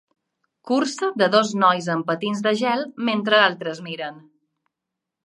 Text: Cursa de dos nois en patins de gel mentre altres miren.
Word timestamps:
Cursa 0.69 1.09
de 1.21 1.27
dos 1.35 1.51
nois 1.63 1.89
en 1.95 2.01
patins 2.07 2.41
de 2.47 2.53
gel 2.63 2.87
mentre 3.11 3.39
altres 3.49 3.83
miren. 3.89 4.19